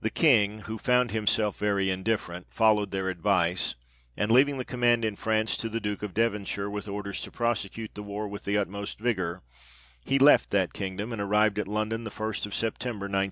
[0.00, 3.76] The King, who found himself very indifferent, followed their advice,
[4.16, 7.94] and leaving the command in France to the Duke of Devonshire, with orders to prosecute
[7.94, 9.44] the war with the utmost vigour,
[10.04, 13.28] he left that kingdom, and arrived at London the first of September, 1919.